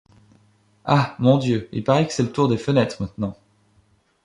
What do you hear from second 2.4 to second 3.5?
des fenêtres maintenant.